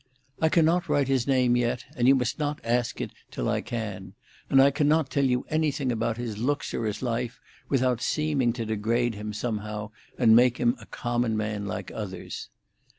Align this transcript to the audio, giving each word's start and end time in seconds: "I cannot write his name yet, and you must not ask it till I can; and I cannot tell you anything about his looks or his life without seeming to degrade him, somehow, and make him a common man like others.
"I 0.41 0.49
cannot 0.49 0.89
write 0.89 1.07
his 1.07 1.27
name 1.27 1.55
yet, 1.55 1.85
and 1.95 2.07
you 2.07 2.15
must 2.15 2.39
not 2.39 2.59
ask 2.63 2.99
it 2.99 3.11
till 3.29 3.47
I 3.47 3.61
can; 3.61 4.13
and 4.49 4.59
I 4.59 4.71
cannot 4.71 5.11
tell 5.11 5.23
you 5.25 5.45
anything 5.51 5.91
about 5.91 6.17
his 6.17 6.39
looks 6.39 6.73
or 6.73 6.85
his 6.85 7.03
life 7.03 7.39
without 7.69 8.01
seeming 8.01 8.51
to 8.53 8.65
degrade 8.65 9.13
him, 9.13 9.31
somehow, 9.31 9.91
and 10.17 10.35
make 10.35 10.57
him 10.57 10.75
a 10.79 10.87
common 10.87 11.37
man 11.37 11.67
like 11.67 11.91
others. 11.93 12.49